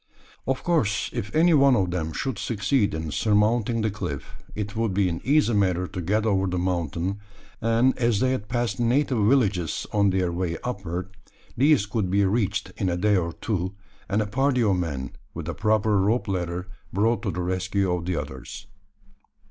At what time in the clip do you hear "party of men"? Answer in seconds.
14.25-15.11